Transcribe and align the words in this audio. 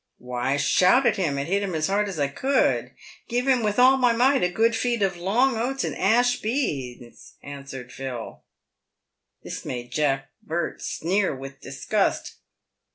"Why, 0.17 0.57
shout 0.57 1.05
at 1.05 1.17
him, 1.17 1.37
and 1.37 1.47
hit 1.47 1.61
him 1.61 1.75
as 1.75 1.85
hard 1.85 2.09
as 2.09 2.17
I 2.19 2.27
could— 2.27 2.89
give 3.29 3.47
him 3.47 3.61
with 3.61 3.77
all 3.77 3.97
my 3.97 4.13
might 4.13 4.41
"a 4.41 4.49
good 4.49 4.75
feed 4.75 5.03
of' 5.03 5.15
long 5.17 5.55
oats' 5.57 5.83
and' 5.83 5.95
ash 5.95 6.41
beans,'" 6.41 7.35
an 7.43 7.65
swered 7.65 7.91
Phil. 7.91 8.41
This 9.43 9.63
made 9.63 9.91
Mr. 9.91 9.93
Jack 9.93 10.29
Burt 10.41 10.81
sneer 10.81 11.35
with 11.35 11.61
disgust. 11.61 12.37